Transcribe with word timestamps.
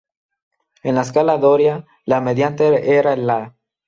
En 0.91 0.95
la 0.95 1.01
escala 1.01 1.35
doria, 1.37 1.85
la 2.05 2.21
mediante 2.21 2.95
era 2.97 3.13
el 3.13 3.27
"la". 3.27 3.53